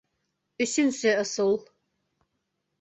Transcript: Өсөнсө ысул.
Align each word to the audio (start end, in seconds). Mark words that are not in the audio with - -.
Өсөнсө 0.65 1.13
ысул. 1.25 1.55